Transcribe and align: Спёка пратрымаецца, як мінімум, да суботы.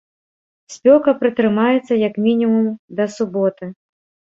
Спёка 0.75 1.13
пратрымаецца, 1.21 2.01
як 2.07 2.13
мінімум, 2.27 2.67
да 3.01 3.11
суботы. 3.21 3.75